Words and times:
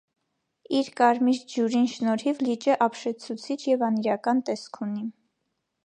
Իր 0.77 0.87
կարմիր 1.01 1.41
ջուրին 1.55 1.85
շնորհիւ 1.97 2.41
լիճը 2.47 2.79
ապշեցուցիչ 2.87 3.59
եւ 3.75 3.85
անիրական 3.91 4.43
տեսք 4.51 4.83
ունի։ 4.89 5.09